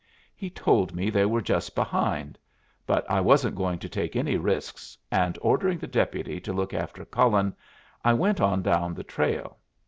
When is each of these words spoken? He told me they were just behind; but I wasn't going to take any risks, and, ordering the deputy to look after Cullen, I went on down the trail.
He 0.35 0.49
told 0.49 0.95
me 0.95 1.11
they 1.11 1.27
were 1.27 1.43
just 1.43 1.75
behind; 1.75 2.39
but 2.87 3.07
I 3.07 3.21
wasn't 3.21 3.55
going 3.55 3.77
to 3.77 3.87
take 3.87 4.15
any 4.15 4.35
risks, 4.35 4.97
and, 5.11 5.37
ordering 5.43 5.77
the 5.77 5.85
deputy 5.85 6.39
to 6.41 6.51
look 6.53 6.73
after 6.73 7.05
Cullen, 7.05 7.55
I 8.03 8.13
went 8.15 8.41
on 8.41 8.63
down 8.63 8.95
the 8.95 9.03
trail. 9.03 9.57